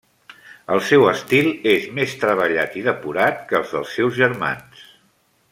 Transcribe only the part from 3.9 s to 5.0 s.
seus germans.